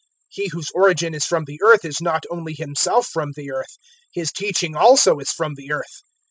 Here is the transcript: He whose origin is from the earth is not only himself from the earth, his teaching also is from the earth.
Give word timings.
He 0.29 0.47
whose 0.47 0.71
origin 0.73 1.13
is 1.13 1.25
from 1.25 1.45
the 1.45 1.59
earth 1.63 1.85
is 1.85 2.01
not 2.01 2.25
only 2.31 2.55
himself 2.55 3.05
from 3.05 3.33
the 3.35 3.51
earth, 3.51 3.77
his 4.11 4.31
teaching 4.31 4.75
also 4.75 5.19
is 5.19 5.29
from 5.29 5.53
the 5.53 5.71
earth. 5.71 6.01